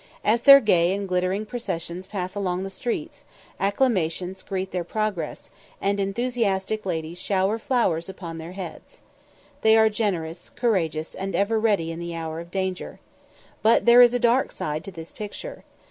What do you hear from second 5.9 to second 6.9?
enthusiastic